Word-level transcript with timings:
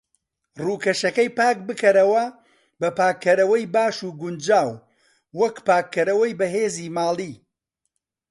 ڕوکەشەکەی 0.65 1.29
پاک 1.37 1.57
بکەرەوە 1.67 2.23
بە 2.79 2.89
پاکەرەوەی 2.97 3.71
باش 3.75 3.97
و 4.03 4.09
گونجاو، 4.21 4.71
وەک 5.39 5.55
پاکەرەوەی 5.67 6.37
بەهێزی 6.39 6.93
ماڵی. 6.97 7.33